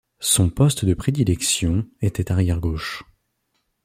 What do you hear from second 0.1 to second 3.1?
Son poste de prédilection était arrière gauche.